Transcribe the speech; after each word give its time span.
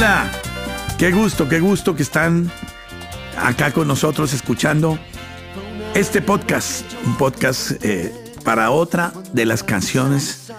Hola, 0.00 0.30
qué 0.96 1.10
gusto, 1.10 1.48
qué 1.48 1.58
gusto 1.58 1.96
que 1.96 2.04
están 2.04 2.52
acá 3.36 3.72
con 3.72 3.88
nosotros 3.88 4.32
escuchando 4.32 4.96
este 5.92 6.22
podcast, 6.22 6.84
un 7.04 7.16
podcast 7.16 7.72
eh, 7.84 8.14
para 8.44 8.70
otra 8.70 9.12
de 9.32 9.44
las 9.44 9.64
canciones 9.64 10.52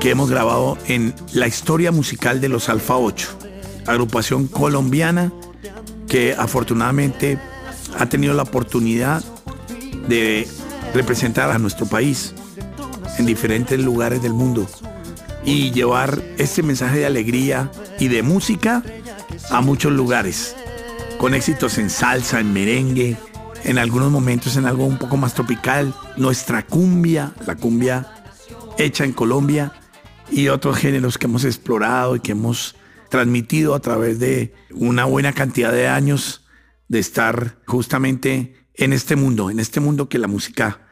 que 0.00 0.10
hemos 0.10 0.28
grabado 0.28 0.76
en 0.88 1.14
la 1.32 1.46
historia 1.46 1.92
musical 1.92 2.40
de 2.40 2.48
los 2.48 2.68
Alfa 2.68 2.96
8, 2.96 3.28
agrupación 3.86 4.48
colombiana 4.48 5.32
que 6.08 6.34
afortunadamente 6.36 7.38
ha 7.96 8.06
tenido 8.06 8.34
la 8.34 8.42
oportunidad 8.42 9.22
de 10.08 10.48
representar 10.94 11.52
a 11.52 11.60
nuestro 11.60 11.86
país 11.86 12.34
en 13.18 13.24
diferentes 13.26 13.78
lugares 13.78 14.20
del 14.20 14.32
mundo 14.32 14.66
y 15.44 15.70
llevar 15.70 16.20
este 16.38 16.64
mensaje 16.64 16.98
de 16.98 17.06
alegría 17.06 17.70
y 18.02 18.08
de 18.08 18.24
música 18.24 18.82
a 19.52 19.60
muchos 19.60 19.92
lugares, 19.92 20.56
con 21.18 21.34
éxitos 21.34 21.78
en 21.78 21.88
salsa, 21.88 22.40
en 22.40 22.52
merengue, 22.52 23.16
en 23.62 23.78
algunos 23.78 24.10
momentos 24.10 24.56
en 24.56 24.66
algo 24.66 24.84
un 24.86 24.98
poco 24.98 25.16
más 25.16 25.34
tropical, 25.34 25.94
nuestra 26.16 26.66
cumbia, 26.66 27.32
la 27.46 27.54
cumbia 27.54 28.24
hecha 28.76 29.04
en 29.04 29.12
Colombia 29.12 29.74
y 30.32 30.48
otros 30.48 30.78
géneros 30.78 31.16
que 31.16 31.26
hemos 31.26 31.44
explorado 31.44 32.16
y 32.16 32.20
que 32.20 32.32
hemos 32.32 32.74
transmitido 33.08 33.76
a 33.76 33.80
través 33.80 34.18
de 34.18 34.52
una 34.72 35.04
buena 35.04 35.32
cantidad 35.32 35.70
de 35.70 35.86
años 35.86 36.44
de 36.88 36.98
estar 36.98 37.60
justamente 37.68 38.66
en 38.74 38.92
este 38.92 39.14
mundo, 39.14 39.48
en 39.48 39.60
este 39.60 39.78
mundo 39.78 40.08
que 40.08 40.18
la 40.18 40.26
música 40.26 40.88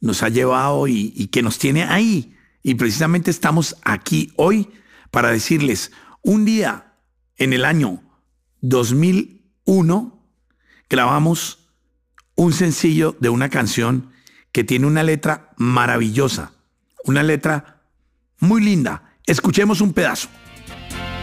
nos 0.00 0.24
ha 0.24 0.28
llevado 0.28 0.88
y, 0.88 1.28
que 1.28 1.40
nos 1.40 1.60
tiene 1.60 1.84
ahí, 1.84 2.34
y 2.64 2.74
precisamente 2.74 3.30
estamos 3.30 3.76
aquí 3.84 4.32
hoy 4.34 4.70
para 5.12 5.30
decirles, 5.30 5.92
un 6.28 6.44
día 6.44 6.92
en 7.38 7.54
el 7.54 7.64
año 7.64 8.02
2001 8.60 10.22
grabamos 10.90 11.70
un 12.34 12.52
sencillo 12.52 13.16
de 13.18 13.30
una 13.30 13.48
canción 13.48 14.12
que 14.52 14.62
tiene 14.62 14.86
una 14.86 15.02
letra 15.02 15.54
maravillosa, 15.56 16.52
una 17.04 17.22
letra 17.22 17.80
muy 18.40 18.62
linda. 18.62 19.14
Escuchemos 19.24 19.80
un 19.80 19.94
pedazo. 19.94 20.28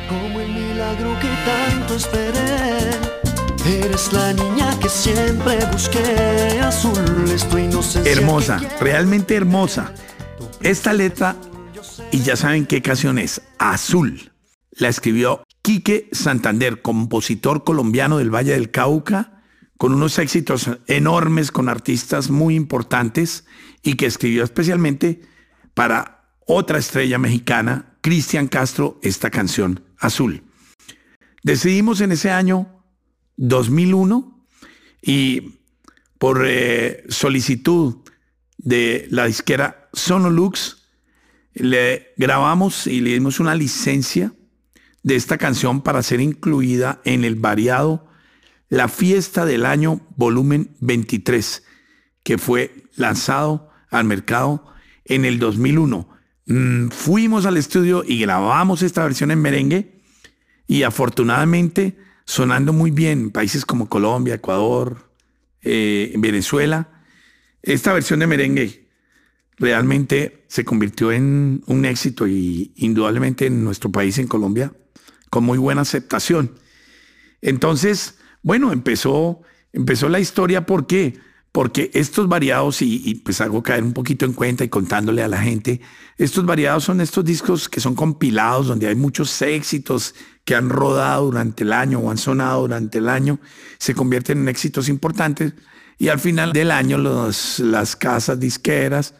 Como 0.10 0.40
el 0.40 0.52
milagro 0.52 1.16
que 1.20 1.30
tanto 1.46 1.96
esperé. 1.98 2.90
Eres 3.64 4.12
la 4.12 4.34
niña 4.34 4.80
que 4.80 4.90
siempre 4.90 5.60
busqué. 5.72 6.60
Azul 6.64 7.30
es 7.32 7.48
tu 7.48 7.60
inocencia. 7.60 8.12
Hermosa, 8.12 8.60
realmente 8.82 9.36
hermosa. 9.36 9.94
Esta 10.62 10.94
letra, 10.94 11.36
y 12.12 12.22
ya 12.22 12.36
saben 12.36 12.66
qué 12.66 12.82
canción 12.82 13.20
es, 13.20 13.44
Azul, 13.60 14.32
la 14.78 14.90
escribió 14.90 15.44
Quique 15.62 16.10
Santander, 16.12 16.82
compositor 16.82 17.64
colombiano 17.64 18.18
del 18.18 18.34
Valle 18.34 18.52
del 18.54 18.72
Cauca, 18.72 19.42
con 19.78 19.94
unos 19.94 20.20
éxitos 20.20 20.70
enormes 20.88 21.52
con 21.52 21.70
artistas 21.70 22.30
muy 22.30 22.56
importantes 22.56 23.46
y 23.84 23.96
que 23.96 24.06
escribió 24.06 24.44
especialmente 24.44 25.22
para 25.74 26.30
otra 26.46 26.78
estrella 26.78 27.18
mexicana, 27.18 27.98
Cristian 28.02 28.48
Castro, 28.48 29.00
esta 29.02 29.30
canción, 29.30 29.84
Azul. 29.98 30.44
Decidimos 31.44 32.02
en 32.02 32.12
ese 32.12 32.32
año 32.32 32.84
2001 33.38 34.48
y 35.02 35.60
por 36.18 36.46
eh, 36.46 37.04
solicitud 37.10 37.98
de 38.58 39.08
la 39.10 39.26
disquera 39.26 39.90
Sonolux, 39.94 40.84
le 41.54 42.14
grabamos 42.18 42.88
y 42.88 43.02
le 43.02 43.14
dimos 43.14 43.40
una 43.40 43.56
licencia 43.56 44.34
de 45.06 45.16
esta 45.16 45.38
canción 45.38 45.82
para 45.82 46.02
ser 46.02 46.20
incluida 46.20 47.00
en 47.06 47.26
el 47.26 47.36
variado 47.36 48.08
La 48.70 48.88
Fiesta 48.88 49.46
del 49.46 49.68
Año 49.68 50.02
Volumen 50.16 50.72
23, 50.80 51.64
que 52.24 52.40
fue 52.40 52.86
lanzado 52.96 53.70
al 53.92 54.06
mercado 54.06 54.66
en 55.06 55.24
el 55.24 55.38
2001. 55.38 56.10
Mm, 56.48 56.88
fuimos 56.90 57.46
al 57.46 57.58
estudio 57.58 58.04
y 58.04 58.20
grabamos 58.20 58.82
esta 58.82 59.04
versión 59.04 59.30
en 59.30 59.44
merengue 59.44 60.02
y 60.66 60.82
afortunadamente 60.82 61.96
sonando 62.26 62.74
muy 62.74 62.90
bien 62.90 63.20
en 63.20 63.32
países 63.32 63.64
como 63.64 63.88
Colombia, 63.88 64.34
Ecuador, 64.34 65.12
eh, 65.62 66.16
Venezuela. 66.18 67.04
Esta 67.62 67.94
versión 67.94 68.22
de 68.22 68.28
merengue 68.28 68.88
realmente 69.58 70.46
se 70.48 70.66
convirtió 70.66 71.12
en 71.12 71.62
un 71.68 71.86
éxito 71.86 72.28
y 72.28 72.74
indudablemente 72.78 73.46
en 73.46 73.64
nuestro 73.64 73.92
país, 73.92 74.18
en 74.18 74.26
Colombia, 74.26 74.74
con 75.36 75.44
muy 75.44 75.58
buena 75.58 75.82
aceptación. 75.82 76.54
Entonces, 77.42 78.16
bueno, 78.42 78.72
empezó, 78.72 79.42
empezó 79.74 80.08
la 80.08 80.22
historia, 80.22 80.66
¿por 80.66 80.88
qué? 80.88 81.20
Porque 81.52 81.92
estos 81.94 82.30
variados, 82.30 82.82
y, 82.82 83.16
pues 83.16 83.42
hago 83.42 83.62
caer 83.62 83.84
un 83.84 83.92
poquito 83.92 84.24
en 84.24 84.32
cuenta 84.32 84.64
y 84.64 84.70
contándole 84.70 85.24
a 85.24 85.28
la 85.28 85.42
gente, 85.42 85.82
estos 86.18 86.46
variados 86.46 86.86
son 86.86 87.02
estos 87.02 87.26
discos 87.26 87.68
que 87.68 87.82
son 87.82 87.96
compilados, 87.96 88.68
donde 88.68 88.88
hay 88.88 88.96
muchos 88.96 89.42
éxitos 89.42 90.16
que 90.46 90.56
han 90.56 90.70
rodado 90.70 91.26
durante 91.26 91.66
el 91.66 91.74
año 91.74 92.00
o 92.00 92.10
han 92.10 92.18
sonado 92.18 92.62
durante 92.62 93.00
el 93.00 93.10
año, 93.10 93.42
se 93.78 93.94
convierten 93.94 94.38
en 94.38 94.48
éxitos 94.48 94.88
importantes 94.88 95.54
y 95.98 96.08
al 96.08 96.20
final 96.20 96.54
del 96.54 96.72
año 96.72 96.98
las 96.98 97.96
casas 97.98 98.40
disqueras, 98.40 99.16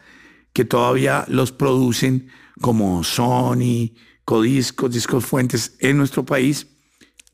que 0.54 0.64
todavía 0.64 1.26
los 1.28 1.52
producen 1.52 2.30
como 2.62 3.04
Sony, 3.04 3.92
Codiscos, 4.26 4.90
Discos 4.90 5.24
Fuentes 5.24 5.76
en 5.78 5.96
nuestro 5.96 6.26
país, 6.26 6.66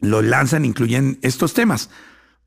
los 0.01 0.23
lanzan, 0.23 0.65
incluyen 0.65 1.19
estos 1.23 1.55
temas. 1.55 1.91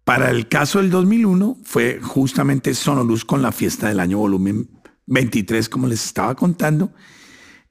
Para 0.06 0.30
el 0.30 0.48
caso 0.48 0.80
del 0.80 0.92
2001 0.92 1.58
fue 1.64 2.00
justamente 2.00 2.76
Sonoluz 2.76 3.26
con 3.26 3.42
la 3.42 3.52
fiesta 3.52 3.88
del 3.90 4.00
año 4.00 4.20
volumen 4.20 4.70
23, 5.08 5.68
como 5.68 5.88
les 5.88 6.06
estaba 6.06 6.36
contando. 6.36 6.94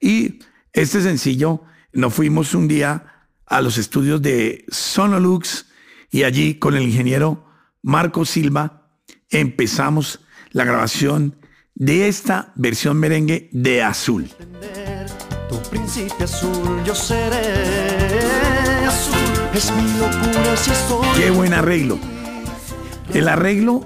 Y 0.01 0.39
este 0.73 1.01
sencillo, 1.01 1.63
nos 1.93 2.13
fuimos 2.13 2.53
un 2.53 2.67
día 2.67 3.29
a 3.45 3.61
los 3.61 3.77
estudios 3.77 4.21
de 4.21 4.65
Sonolux 4.67 5.67
y 6.11 6.23
allí 6.23 6.55
con 6.55 6.75
el 6.75 6.83
ingeniero 6.83 7.47
Marco 7.81 8.25
Silva 8.25 8.89
empezamos 9.29 10.19
la 10.51 10.65
grabación 10.65 11.37
de 11.73 12.09
esta 12.09 12.51
versión 12.55 12.97
merengue 12.97 13.49
de 13.53 13.81
Azul. 13.81 14.29
Príncipe 15.75 16.23
azul, 16.23 16.81
yo 16.85 16.95
seré 16.95 18.15
azul. 18.87 19.19
Es 19.53 19.73
mi 19.73 19.99
locura 19.99 20.55
si 20.55 20.71
estoy. 20.71 21.05
Qué 21.17 21.31
buen 21.31 21.53
arreglo. 21.53 21.99
El 23.13 23.27
arreglo 23.27 23.85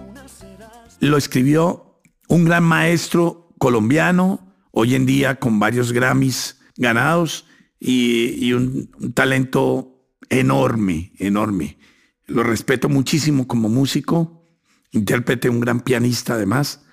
lo 0.99 1.17
escribió 1.17 1.99
un 2.27 2.45
gran 2.45 2.63
maestro 2.63 3.55
colombiano, 3.57 4.53
hoy 4.69 4.93
en 4.93 5.07
día 5.07 5.39
con 5.39 5.57
varios 5.57 5.91
Grammys 5.91 6.59
ganados 6.77 7.47
y, 7.79 8.45
y 8.45 8.53
un, 8.53 8.91
un 8.99 9.13
talento 9.13 10.05
enorme, 10.29 11.11
enorme. 11.17 11.79
Lo 12.27 12.43
respeto 12.43 12.87
muchísimo 12.87 13.47
como 13.47 13.67
músico, 13.67 14.47
intérprete, 14.91 15.49
un 15.49 15.59
gran 15.59 15.79
pianista 15.79 16.35
además 16.35 16.85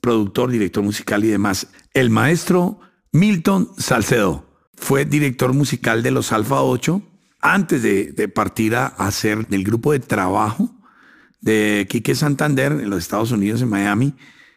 productor, 0.00 0.50
director 0.50 0.82
musical 0.82 1.24
y 1.24 1.28
demás. 1.28 1.68
El 1.94 2.10
maestro 2.10 2.80
Milton 3.12 3.70
Salcedo 3.78 4.46
fue 4.74 5.04
director 5.04 5.52
musical 5.52 6.02
de 6.02 6.10
los 6.10 6.32
Alfa 6.32 6.62
8 6.62 7.02
antes 7.40 7.82
de, 7.82 8.28
partir 8.28 8.74
a 8.74 8.86
hacer 8.86 9.46
del 9.46 9.64
grupo 9.64 9.92
de 9.92 10.00
trabajo 10.00 10.70
de 11.40 11.86
Quique 11.88 12.14
Santander 12.14 12.72
en 12.72 12.90
los 12.90 13.00
Estados 13.00 13.30
Unidos, 13.30 13.62
en 13.62 13.70
Miami. 13.70 14.14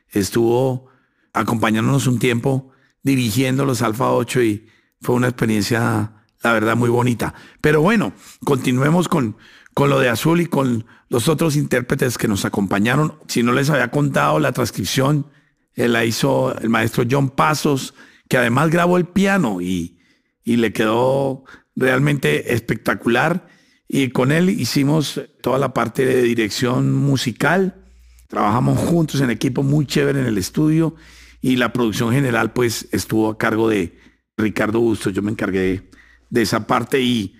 Estuvo 0.09 0.87
acompañándonos 1.33 2.07
un 2.07 2.19
tiempo 2.19 2.71
dirigiendo 3.03 3.65
los 3.65 3.81
Alfa 3.81 4.11
8 4.11 4.41
y 4.41 4.67
fue 5.01 5.15
una 5.15 5.27
experiencia, 5.27 6.11
la 6.41 6.53
verdad, 6.53 6.75
muy 6.75 6.89
bonita. 6.89 7.33
Pero 7.61 7.81
bueno, 7.81 8.13
continuemos 8.43 9.07
con, 9.07 9.37
con 9.73 9.89
lo 9.89 9.99
de 9.99 10.09
Azul 10.09 10.41
y 10.41 10.47
con 10.47 10.85
los 11.09 11.27
otros 11.27 11.55
intérpretes 11.55 12.17
que 12.17 12.27
nos 12.27 12.43
acompañaron. 12.43 13.15
Si 13.27 13.43
no 13.43 13.51
les 13.51 13.69
había 13.69 13.91
contado 13.91 14.39
la 14.39 14.51
transcripción, 14.51 15.27
la 15.75 16.05
hizo 16.05 16.57
el 16.59 16.69
maestro 16.69 17.05
John 17.09 17.29
Pasos, 17.29 17.93
que 18.29 18.37
además 18.37 18.69
grabó 18.69 18.97
el 18.97 19.07
piano 19.07 19.59
y, 19.59 19.99
y 20.43 20.55
le 20.57 20.71
quedó 20.71 21.43
realmente 21.75 22.53
espectacular. 22.53 23.47
Y 23.87 24.09
con 24.09 24.31
él 24.31 24.49
hicimos 24.49 25.19
toda 25.41 25.57
la 25.57 25.73
parte 25.73 26.05
de 26.05 26.21
dirección 26.21 26.93
musical. 26.93 27.83
Trabajamos 28.27 28.77
juntos 28.77 29.19
en 29.21 29.31
equipo 29.31 29.63
muy 29.63 29.87
chévere 29.87 30.21
en 30.21 30.27
el 30.27 30.37
estudio 30.37 30.95
y 31.41 31.55
la 31.55 31.73
producción 31.73 32.13
general 32.13 32.53
pues 32.53 32.87
estuvo 32.91 33.29
a 33.29 33.37
cargo 33.37 33.67
de 33.67 33.97
Ricardo 34.37 34.79
Bustos. 34.79 35.11
Yo 35.11 35.23
me 35.23 35.31
encargué 35.31 35.59
de, 35.59 35.89
de 36.29 36.41
esa 36.43 36.67
parte 36.67 37.01
y 37.01 37.35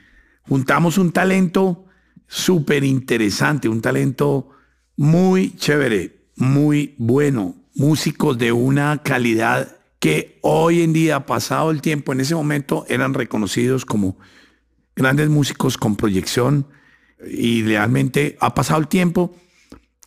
juntamos 0.47 0.97
un 0.97 1.11
talento 1.11 1.85
súper 2.27 2.83
interesante, 2.83 3.69
un 3.69 3.81
talento 3.81 4.49
muy 4.97 5.55
chévere, 5.55 6.31
muy 6.35 6.95
bueno, 6.97 7.55
músicos 7.75 8.39
de 8.39 8.51
una 8.51 9.03
calidad 9.03 9.78
que 9.99 10.39
hoy 10.41 10.81
en 10.81 10.93
día, 10.93 11.25
pasado 11.25 11.71
el 11.71 11.81
tiempo, 11.81 12.13
en 12.13 12.21
ese 12.21 12.35
momento 12.35 12.85
eran 12.87 13.13
reconocidos 13.13 13.85
como 13.85 14.17
grandes 14.95 15.29
músicos 15.29 15.77
con 15.77 15.95
proyección 15.95 16.67
y 17.29 17.63
realmente 17.63 18.37
ha 18.39 18.53
pasado 18.53 18.79
el 18.79 18.87
tiempo 18.87 19.35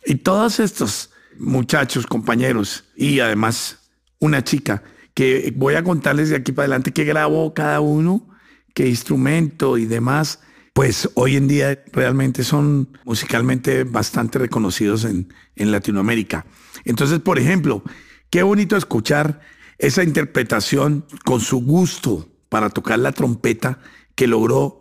y 0.05 0.15
todos 0.15 0.59
estos 0.59 1.11
muchachos, 1.37 2.05
compañeros 2.07 2.85
y 2.95 3.19
además 3.19 3.79
una 4.19 4.43
chica 4.43 4.83
que 5.13 5.53
voy 5.55 5.75
a 5.75 5.83
contarles 5.83 6.29
de 6.29 6.37
aquí 6.37 6.51
para 6.51 6.65
adelante 6.65 6.91
qué 6.91 7.03
grabó 7.03 7.53
cada 7.53 7.79
uno, 7.79 8.27
qué 8.73 8.87
instrumento 8.87 9.77
y 9.77 9.85
demás, 9.85 10.39
pues 10.73 11.09
hoy 11.13 11.35
en 11.35 11.47
día 11.47 11.83
realmente 11.91 12.43
son 12.43 12.97
musicalmente 13.05 13.83
bastante 13.83 14.39
reconocidos 14.39 15.05
en, 15.05 15.31
en 15.55 15.71
Latinoamérica. 15.71 16.47
Entonces, 16.83 17.19
por 17.19 17.37
ejemplo, 17.37 17.83
qué 18.31 18.41
bonito 18.41 18.75
escuchar 18.75 19.41
esa 19.83 20.01
interpretación 20.01 21.05
con 21.25 21.41
su 21.41 21.61
gusto 21.61 22.29
para 22.47 22.69
tocar 22.69 22.99
la 22.99 23.11
trompeta 23.11 23.79
que 24.15 24.27
logró 24.27 24.79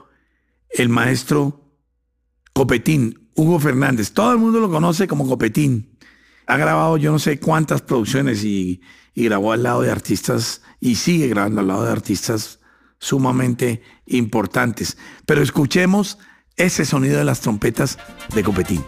el 0.70 0.88
maestro 0.88 1.74
Copetín, 2.52 3.28
Hugo 3.34 3.58
Fernández. 3.58 4.12
Todo 4.12 4.30
el 4.30 4.38
mundo 4.38 4.60
lo 4.60 4.70
conoce 4.70 5.08
como 5.08 5.26
Copetín. 5.26 5.98
Ha 6.46 6.56
grabado 6.56 6.98
yo 6.98 7.10
no 7.10 7.18
sé 7.18 7.40
cuántas 7.40 7.82
producciones 7.82 8.44
y, 8.44 8.80
grabó 9.16 9.50
al 9.50 9.64
lado 9.64 9.82
de 9.82 9.90
artistas 9.90 10.62
y 10.78 10.94
sigue 10.94 11.26
grabando 11.26 11.60
al 11.60 11.66
lado 11.66 11.84
de 11.84 11.90
artistas 11.90 12.60
sumamente 13.00 13.82
importantes. 14.06 14.96
Pero 15.26 15.42
escuchemos 15.42 16.18
ese 16.56 16.84
sonido 16.84 17.18
de 17.18 17.24
las 17.24 17.40
trompetas 17.40 17.98
de 18.34 18.44
Copetín. 18.44 18.84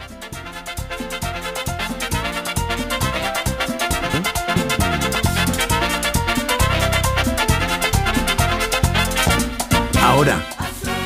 Ahora, 10.24 10.42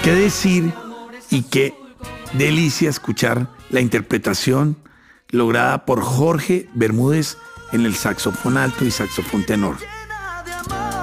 ¿qué 0.04 0.12
decir 0.12 0.72
y 1.28 1.42
qué 1.42 1.74
delicia 2.34 2.88
escuchar 2.88 3.48
la 3.68 3.80
interpretación 3.80 4.76
lograda 5.30 5.84
por 5.84 6.02
Jorge 6.02 6.68
Bermúdez 6.74 7.36
en 7.72 7.84
el 7.84 7.96
saxofón 7.96 8.56
alto 8.56 8.84
y 8.84 8.92
saxofón 8.92 9.44
tenor. 9.44 9.76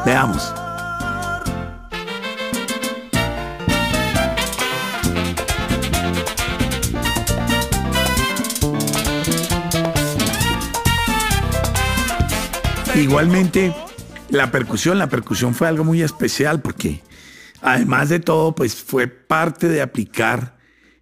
Veamos. 0.06 0.54
Igualmente, 12.96 13.76
la 14.30 14.52
percusión, 14.52 15.00
la 15.00 15.08
percusión 15.08 15.54
fue 15.54 15.68
algo 15.68 15.84
muy 15.84 16.02
especial 16.02 16.62
porque 16.62 17.04
además 17.66 18.10
de 18.10 18.20
todo, 18.20 18.54
pues 18.54 18.76
fue 18.76 19.08
parte 19.08 19.68
de 19.68 19.82
aplicar 19.82 20.60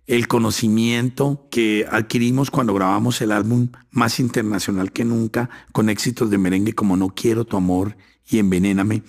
el 0.07 0.29
conocimiento 0.29 1.45
que 1.51 1.85
adquirimos 1.91 2.51
cuando 2.51 2.73
grabamos 2.73 3.21
el 3.21 3.33
álbum 3.33 3.67
más 3.91 4.17
internacional 4.21 4.93
que 4.93 5.03
nunca, 5.03 5.49
con 5.73 5.89
éxitos 5.89 6.29
de 6.29 6.37
merengue 6.37 6.73
como 6.73 6.95
No 6.95 7.09
quiero 7.09 7.43
tu 7.43 7.57
amor 7.57 7.97
y 8.25 8.39
Envenéname, 8.39 9.03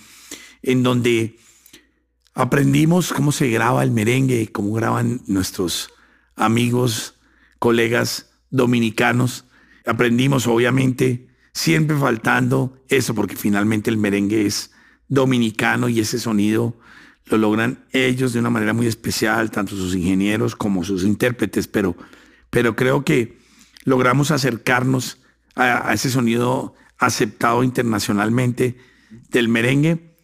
en 0.62 0.82
donde 0.82 1.38
aprendimos 2.34 3.12
cómo 3.12 3.30
se 3.30 3.48
graba 3.50 3.84
el 3.84 3.92
merengue, 3.92 4.50
cómo 4.50 4.72
graban 4.72 5.22
nuestros 5.28 5.90
amigos, 6.34 7.14
colegas 7.60 8.30
dominicanos. 8.50 9.44
Aprendimos, 9.86 10.48
obviamente, 10.48 11.28
siempre 11.52 11.96
faltando 11.96 12.82
eso, 12.88 13.14
porque 13.14 13.36
finalmente 13.36 13.90
el 13.90 13.96
merengue 13.96 14.44
es 14.44 14.72
dominicano 15.06 15.88
y 15.88 16.00
ese 16.00 16.18
sonido 16.18 16.76
lo 17.26 17.38
logran 17.38 17.84
ellos 17.92 18.32
de 18.32 18.40
una 18.40 18.50
manera 18.50 18.72
muy 18.72 18.86
especial, 18.86 19.50
tanto 19.50 19.76
sus 19.76 19.94
ingenieros 19.94 20.54
como 20.56 20.84
sus 20.84 21.04
intérpretes, 21.04 21.68
pero, 21.68 21.96
pero 22.50 22.76
creo 22.76 23.04
que 23.04 23.38
logramos 23.84 24.30
acercarnos 24.30 25.18
a, 25.54 25.92
ese 25.92 26.10
sonido 26.10 26.74
aceptado 26.98 27.62
internacionalmente 27.62 28.76
del 29.30 29.48
merengue 29.48 30.16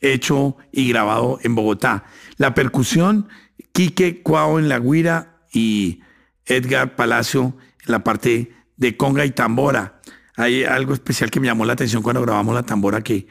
hecho 0.00 0.56
y 0.72 0.88
grabado 0.88 1.38
en 1.42 1.54
Bogotá. 1.54 2.04
La 2.36 2.54
percusión, 2.54 3.28
Quique 3.72 4.22
Cuao 4.22 4.58
en 4.58 4.68
la 4.68 4.78
guira 4.78 5.40
y 5.52 6.00
Edgar 6.46 6.96
Palacio 6.96 7.56
en 7.86 7.92
la 7.92 8.04
parte 8.04 8.52
de 8.76 8.96
conga 8.96 9.24
y 9.24 9.30
tambora. 9.30 10.00
Hay 10.36 10.64
algo 10.64 10.94
especial 10.94 11.30
que 11.30 11.40
me 11.40 11.46
llamó 11.46 11.64
la 11.64 11.74
atención 11.74 12.02
cuando 12.02 12.22
grabamos 12.22 12.54
la 12.54 12.64
tambora 12.64 13.02
que 13.02 13.26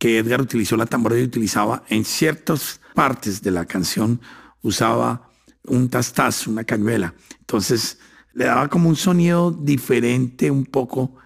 que 0.00 0.16
Edgar 0.16 0.40
utilizó 0.40 0.78
la 0.78 0.86
tambora 0.86 1.18
y 1.18 1.22
utilizaba 1.22 1.84
en 1.90 2.06
ciertas 2.06 2.80
partes 2.94 3.42
de 3.42 3.50
la 3.50 3.66
canción, 3.66 4.18
usaba 4.62 5.28
un 5.66 5.90
tastaz, 5.90 6.46
una 6.46 6.64
cañuela. 6.64 7.12
Entonces 7.40 7.98
le 8.32 8.46
daba 8.46 8.68
como 8.68 8.88
un 8.88 8.96
sonido 8.96 9.50
diferente 9.50 10.50
un 10.50 10.64
poco, 10.64 11.16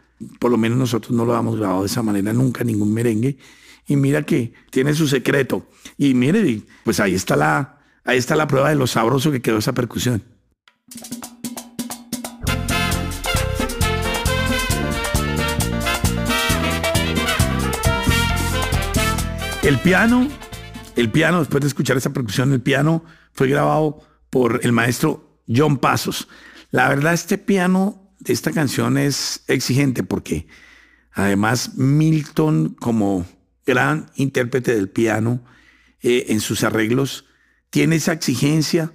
por 0.40 0.50
lo 0.50 0.56
menos 0.56 0.76
nosotros 0.76 1.12
no 1.12 1.24
lo 1.24 1.34
habíamos 1.34 1.56
grabado 1.56 1.82
de 1.82 1.86
esa 1.86 2.02
manera 2.02 2.32
nunca, 2.32 2.64
ningún 2.64 2.92
merengue. 2.92 3.38
Y 3.86 3.94
mira 3.94 4.24
que 4.24 4.52
tiene 4.70 4.92
su 4.92 5.06
secreto. 5.06 5.68
Y 5.96 6.14
mire, 6.14 6.62
pues 6.82 6.98
ahí 6.98 7.14
está 7.14 7.36
la, 7.36 7.78
ahí 8.02 8.18
está 8.18 8.34
la 8.34 8.48
prueba 8.48 8.70
de 8.70 8.74
lo 8.74 8.88
sabroso 8.88 9.30
que 9.30 9.40
quedó 9.40 9.58
esa 9.58 9.72
percusión. 9.72 10.20
El 19.64 19.78
piano, 19.78 20.28
el 20.94 21.10
piano, 21.10 21.38
después 21.38 21.62
de 21.62 21.68
escuchar 21.68 21.96
esa 21.96 22.12
percusión, 22.12 22.52
el 22.52 22.60
piano 22.60 23.02
fue 23.32 23.48
grabado 23.48 24.02
por 24.28 24.60
el 24.62 24.72
maestro 24.72 25.40
John 25.48 25.78
Pasos. 25.78 26.28
La 26.70 26.86
verdad, 26.90 27.14
este 27.14 27.38
piano 27.38 28.14
de 28.18 28.34
esta 28.34 28.52
canción 28.52 28.98
es 28.98 29.42
exigente 29.48 30.02
porque 30.02 30.46
además 31.12 31.76
Milton, 31.76 32.76
como 32.78 33.24
gran 33.64 34.10
intérprete 34.16 34.74
del 34.74 34.90
piano, 34.90 35.42
eh, 36.02 36.26
en 36.28 36.40
sus 36.40 36.62
arreglos, 36.62 37.24
tiene 37.70 37.96
esa 37.96 38.12
exigencia 38.12 38.92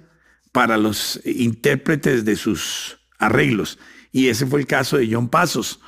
para 0.52 0.76
los 0.76 1.20
intérpretes 1.24 2.24
de 2.24 2.36
sus 2.36 3.00
arreglos. 3.18 3.80
Y 4.12 4.28
ese 4.28 4.46
fue 4.46 4.60
el 4.60 4.68
caso 4.68 4.98
de 4.98 5.08
John 5.12 5.30
Pasos. 5.30 5.80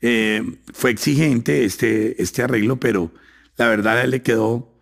Eh, 0.00 0.42
fue 0.72 0.90
exigente 0.90 1.64
este, 1.64 2.20
este 2.20 2.42
arreglo, 2.42 2.80
pero 2.80 3.12
la 3.56 3.68
verdad, 3.68 4.04
le 4.06 4.22
quedó 4.22 4.72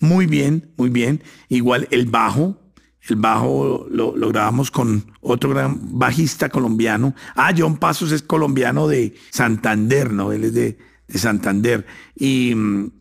muy 0.00 0.26
bien, 0.26 0.72
muy 0.76 0.90
bien. 0.90 1.22
Igual 1.48 1.88
el 1.90 2.06
bajo, 2.06 2.60
el 3.08 3.16
bajo 3.16 3.86
lo, 3.90 4.12
grabamos 4.12 4.70
con 4.70 5.12
otro 5.20 5.50
gran 5.50 5.98
bajista 5.98 6.48
colombiano. 6.48 7.14
Ah, 7.34 7.52
John 7.56 7.78
Pasos 7.78 8.12
es 8.12 8.22
colombiano 8.22 8.88
de 8.88 9.14
Santander, 9.30 10.12
¿no? 10.12 10.32
Él 10.32 10.44
es 10.44 10.54
de, 10.54 10.78
Santander 11.08 11.86
y, 12.16 12.52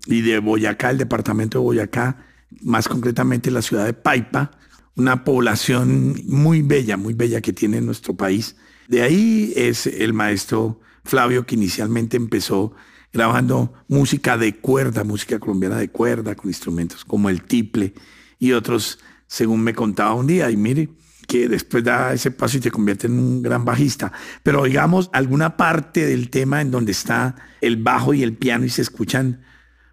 y, 0.05 0.21
de 0.21 0.37
Boyacá, 0.37 0.91
el 0.91 0.99
departamento 0.99 1.57
de 1.57 1.63
Boyacá, 1.63 2.23
más 2.61 2.87
concretamente 2.87 3.49
la 3.49 3.63
ciudad 3.63 3.83
de 3.83 3.93
Paipa, 3.93 4.51
una 4.95 5.23
población 5.23 6.15
muy 6.27 6.61
bella, 6.61 6.97
muy 6.97 7.15
bella 7.15 7.41
que 7.41 7.51
tiene 7.51 7.81
nuestro 7.81 8.15
país. 8.15 8.57
De 8.87 9.01
ahí 9.01 9.53
es 9.55 9.87
el 9.87 10.13
maestro 10.13 10.79
Flavio 11.03 11.47
que 11.47 11.55
inicialmente 11.55 12.15
empezó 12.15 12.75
grabando 13.15 13.73
música 13.87 14.37
de 14.37 14.57
cuerda, 14.57 15.05
música 15.05 15.39
colombiana 15.39 15.77
de 15.77 15.89
cuerda, 15.89 16.35
con 16.35 16.49
instrumentos 16.49 17.05
como 17.05 17.29
el 17.29 17.43
tiple 17.43 17.93
y 18.39 18.51
otros, 18.51 18.99
según 19.25 19.61
me 19.61 19.73
contaba 19.73 20.13
un 20.15 20.27
día. 20.27 20.51
Y 20.51 20.57
mire, 20.57 20.89
que 21.25 21.47
después 21.47 21.81
da 21.85 22.13
ese 22.13 22.31
paso 22.31 22.57
y 22.57 22.59
te 22.59 22.71
convierte 22.71 23.07
en 23.07 23.17
un 23.17 23.41
gran 23.41 23.63
bajista. 23.63 24.11
Pero 24.43 24.65
digamos, 24.65 25.09
alguna 25.13 25.55
parte 25.55 26.05
del 26.05 26.29
tema 26.29 26.59
en 26.59 26.71
donde 26.71 26.91
está 26.91 27.35
el 27.61 27.77
bajo 27.77 28.13
y 28.13 28.21
el 28.21 28.35
piano 28.35 28.65
y 28.65 28.69
se 28.69 28.81
escuchan 28.81 29.45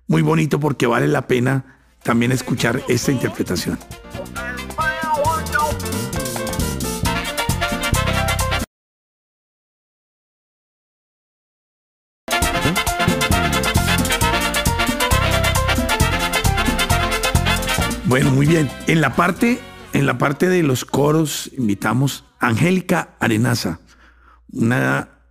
muy 0.09 0.23
bonito 0.23 0.59
porque 0.59 0.89
vale 0.89 1.07
la 1.07 1.29
pena 1.29 1.79
también 2.03 2.33
escuchar 2.33 2.83
esta 2.89 3.13
interpretación. 3.13 3.79
Bueno, 18.13 18.31
muy 18.31 18.45
bien. 18.45 18.69
En 18.89 19.01
la 19.01 19.17
parte, 19.17 19.59
en 19.95 20.05
la 20.05 20.19
parte 20.19 20.51
de 20.51 20.63
los 20.63 20.85
coros 20.85 21.51
invitamos 21.57 22.27
a 22.41 22.49
Angélica 22.49 23.17
Arenaza, 23.19 23.81
una 24.53 25.23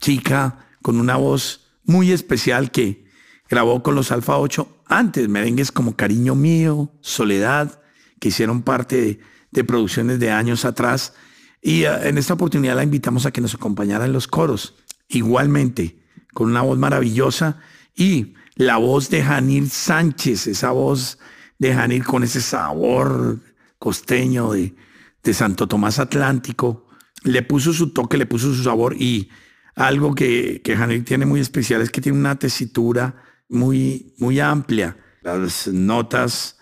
chica 0.00 0.66
con 0.82 1.00
una 1.00 1.16
voz 1.16 1.78
muy 1.82 2.12
especial 2.12 2.70
que 2.70 3.06
grabó 3.48 3.82
con 3.82 3.94
los 3.94 4.12
Alfa 4.12 4.36
8 4.36 4.82
antes, 4.84 5.30
merengues 5.30 5.72
como 5.72 5.96
Cariño 5.96 6.34
Mío, 6.34 6.92
Soledad, 7.00 7.80
que 8.20 8.28
hicieron 8.28 8.60
parte 8.60 9.18
de, 9.50 9.64
producciones 9.64 10.20
de 10.20 10.30
años 10.30 10.66
atrás. 10.66 11.14
Y 11.62 11.84
eh, 11.84 12.08
en 12.10 12.18
esta 12.18 12.34
oportunidad 12.34 12.76
la 12.76 12.84
invitamos 12.84 13.24
a 13.24 13.30
que 13.30 13.40
nos 13.40 13.54
acompañara 13.54 14.04
en 14.04 14.12
los 14.12 14.28
coros. 14.28 14.74
Igualmente, 15.08 16.02
con 16.34 16.50
una 16.50 16.60
voz 16.60 16.76
maravillosa 16.76 17.60
y 17.96 18.34
la 18.56 18.76
voz 18.76 19.08
de 19.08 19.22
Janil 19.22 19.70
Sánchez, 19.70 20.48
esa 20.48 20.70
voz 20.70 21.18
dejan 21.58 21.92
ir 21.92 22.04
con 22.04 22.22
ese 22.22 22.40
sabor 22.40 23.38
costeño 23.78 24.52
de, 24.52 24.74
de 25.22 25.34
Santo 25.34 25.66
Tomás 25.66 25.98
Atlántico. 25.98 26.88
Le 27.22 27.42
puso 27.42 27.72
su 27.72 27.92
toque, 27.92 28.16
le 28.16 28.26
puso 28.26 28.54
su 28.54 28.62
sabor 28.62 28.94
y 28.98 29.30
algo 29.74 30.14
que, 30.14 30.60
que 30.62 30.76
Janir 30.76 31.04
tiene 31.04 31.26
muy 31.26 31.40
especial 31.40 31.80
es 31.80 31.90
que 31.90 32.00
tiene 32.00 32.18
una 32.18 32.38
tesitura 32.38 33.22
muy, 33.48 34.14
muy 34.18 34.40
amplia. 34.40 34.96
Las 35.22 35.68
notas 35.68 36.58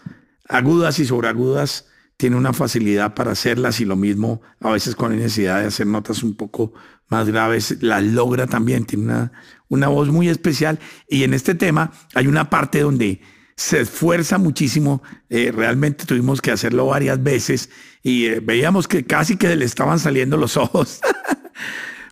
agudas 0.49 0.99
y 0.99 1.05
sobreagudas 1.05 1.87
tiene 2.17 2.37
una 2.37 2.53
facilidad 2.53 3.15
para 3.15 3.33
hacerlas 3.33 3.81
y 3.81 3.85
lo 3.85 3.97
mismo 3.97 4.43
a 4.61 4.71
veces 4.71 4.95
con 4.95 5.17
necesidad 5.17 5.61
de 5.61 5.67
hacer 5.67 5.87
notas 5.87 6.23
un 6.23 6.37
poco 6.37 6.73
más 7.09 7.29
graves, 7.29 7.83
las 7.83 8.03
logra 8.05 8.47
también, 8.47 8.87
tiene 8.87 9.05
una, 9.05 9.33
una 9.69 9.89
voz 9.89 10.09
muy 10.09 10.29
especial 10.29 10.79
y 11.09 11.25
en 11.25 11.35
este 11.35 11.55
tema 11.55 11.93
hay 12.15 12.27
una 12.27 12.49
parte 12.49 12.81
donde 12.81 13.21
se 13.57 13.81
esfuerza 13.81 14.39
muchísimo, 14.39 15.03
eh, 15.29 15.53
realmente 15.55 16.05
tuvimos 16.05 16.41
que 16.41 16.51
hacerlo 16.51 16.87
varias 16.87 17.23
veces 17.23 17.71
y 18.03 18.27
eh, 18.27 18.41
veíamos 18.41 18.89
que 18.89 19.05
casi 19.05 19.37
que 19.37 19.55
le 19.57 19.65
estaban 19.65 19.99
saliendo 19.99 20.37
los 20.37 20.57
ojos. 20.57 21.01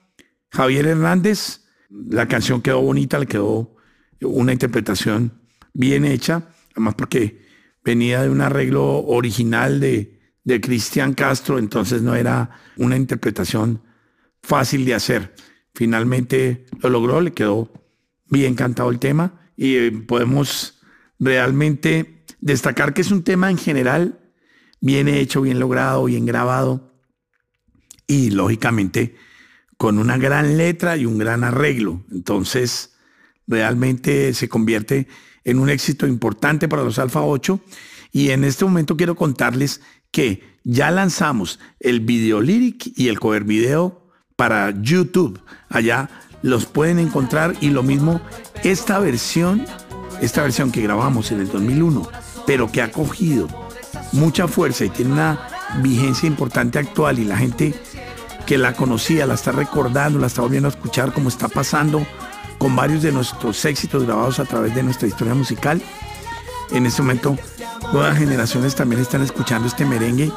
Javier 0.52 0.86
Hernández, 0.86 1.62
la 1.90 2.28
canción 2.28 2.62
quedó 2.62 2.82
bonita, 2.82 3.18
le 3.18 3.26
quedó 3.26 3.76
una 4.22 4.54
interpretación 4.54 5.42
bien 5.74 6.06
hecha, 6.06 6.50
además 6.74 6.94
porque 6.96 7.42
venía 7.84 8.22
de 8.22 8.30
un 8.30 8.42
arreglo 8.42 9.04
original 9.06 9.80
de, 9.80 10.20
de 10.44 10.62
Cristian 10.62 11.16
Castro, 11.16 11.58
entonces 11.58 12.04
no 12.04 12.14
era 12.14 12.52
una 12.78 12.96
interpretación 12.96 13.82
fácil 14.44 14.86
de 14.86 14.94
hacer. 14.94 15.34
Finalmente 15.74 16.66
lo 16.82 16.90
logró, 16.90 17.22
le 17.22 17.32
quedó 17.32 17.72
bien 18.28 18.56
cantado 18.56 18.92
el 18.92 19.00
tema 19.00 19.50
y 19.56 19.76
eh, 19.76 19.92
podemos 19.92 20.82
realmente 21.20 22.26
destacar 22.42 22.94
que 22.94 23.02
es 23.02 23.12
un 23.12 23.24
tema 23.24 23.50
en 23.50 23.58
general 23.58 24.20
bien 24.82 25.08
hecho, 25.08 25.42
bien 25.42 25.60
logrado, 25.60 26.04
bien 26.06 26.26
grabado 26.26 26.94
y 28.06 28.32
lógicamente 28.32 29.16
con 29.78 29.98
una 29.98 30.18
gran 30.18 30.58
letra 30.58 30.98
y 30.98 31.06
un 31.06 31.18
gran 31.18 31.44
arreglo. 31.44 32.04
Entonces, 32.12 32.96
realmente 33.48 34.34
se 34.34 34.50
convierte 34.50 35.08
en 35.44 35.60
un 35.60 35.70
éxito 35.70 36.06
importante 36.06 36.68
para 36.68 36.84
los 36.84 37.00
Alfa 37.00 37.22
8. 37.22 37.60
Y 38.12 38.30
en 38.30 38.44
este 38.44 38.66
momento 38.66 38.96
quiero 38.96 39.16
contarles 39.16 39.82
que 40.12 40.44
ya 40.64 40.92
lanzamos 40.92 41.60
el 41.80 42.02
video 42.02 42.42
lyric 42.42 42.92
y 42.96 43.08
el 43.08 43.20
cover 43.20 43.44
video 43.44 44.03
para 44.36 44.72
YouTube. 44.82 45.40
Allá 45.70 46.10
los 46.42 46.66
pueden 46.66 47.00
encontrar 47.00 47.56
y 47.62 47.70
lo 47.70 47.84
mismo 47.84 48.22
esta 48.64 49.00
versión, 49.00 49.66
esta 50.22 50.44
versión 50.44 50.72
que 50.72 50.82
grabamos 50.82 51.32
en 51.32 51.40
el 51.40 51.50
2001, 51.50 52.08
pero 52.46 52.72
que 52.72 52.82
ha 52.82 52.92
cogido 52.92 53.48
mucha 54.12 54.48
fuerza 54.48 54.86
y 54.86 54.90
tiene 54.90 55.14
una 55.14 55.48
vigencia 55.82 56.28
importante 56.28 56.80
actual 56.80 57.20
y 57.20 57.26
la 57.26 57.38
gente 57.38 57.74
que 58.46 58.58
la 58.58 58.74
conocía, 58.74 59.26
la 59.26 59.36
está 59.36 59.52
recordando, 59.52 60.20
la 60.20 60.28
está 60.28 60.42
volviendo 60.42 60.68
a 60.68 60.72
escuchar, 60.72 61.14
como 61.14 61.30
está 61.30 61.48
pasando 61.48 62.06
con 62.58 62.76
varios 62.76 63.02
de 63.02 63.12
nuestros 63.12 63.64
éxitos 63.66 64.04
grabados 64.04 64.40
a 64.40 64.46
través 64.46 64.76
de 64.76 64.84
nuestra 64.84 65.08
historia 65.08 65.34
musical. 65.34 65.82
En 66.72 66.86
este 66.86 67.02
momento, 67.02 67.38
nuevas 67.94 68.18
generaciones 68.18 68.76
también 68.76 69.02
están 69.02 69.22
escuchando 69.22 69.68
este 69.68 69.86
merengue 69.86 70.32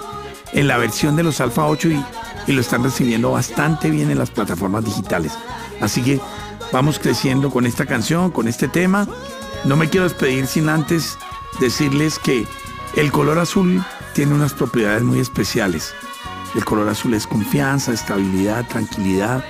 en 0.52 0.68
la 0.68 0.78
versión 0.78 1.16
de 1.16 1.22
los 1.22 1.40
Alfa 1.40 1.66
8 1.66 1.88
y, 1.88 2.04
y 2.46 2.52
lo 2.52 2.60
están 2.60 2.84
recibiendo 2.84 3.32
bastante 3.32 3.90
bien 3.90 4.10
en 4.10 4.18
las 4.18 4.30
plataformas 4.30 4.84
digitales. 4.84 5.32
Así 5.80 6.02
que 6.02 6.20
vamos 6.72 6.98
creciendo 6.98 7.50
con 7.50 7.66
esta 7.66 7.86
canción, 7.86 8.30
con 8.30 8.48
este 8.48 8.68
tema. 8.68 9.08
No 9.64 9.76
me 9.76 9.88
quiero 9.88 10.04
despedir 10.04 10.46
sin 10.46 10.68
antes 10.68 11.18
decirles 11.60 12.18
que 12.18 12.46
el 12.96 13.12
color 13.12 13.38
azul 13.38 13.84
tiene 14.14 14.34
unas 14.34 14.54
propiedades 14.54 15.02
muy 15.02 15.20
especiales. 15.20 15.94
El 16.54 16.64
color 16.64 16.88
azul 16.88 17.12
es 17.14 17.26
confianza, 17.26 17.92
estabilidad, 17.92 18.66
tranquilidad, 18.66 19.44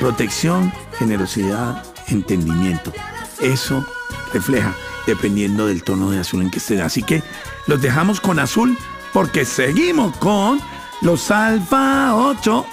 protección, 0.00 0.72
generosidad, 0.98 1.84
entendimiento. 2.08 2.92
Eso 3.40 3.86
refleja 4.32 4.74
dependiendo 5.06 5.66
del 5.66 5.84
tono 5.84 6.10
de 6.10 6.18
azul 6.18 6.42
en 6.42 6.50
que 6.50 6.58
esté. 6.58 6.82
Así 6.82 7.02
que 7.02 7.22
los 7.66 7.80
dejamos 7.80 8.20
con 8.20 8.38
azul 8.38 8.76
porque 9.12 9.44
seguimos 9.44 10.16
con 10.16 10.60
los 11.00 11.30
Alfa 11.30 12.14
8. 12.14 12.66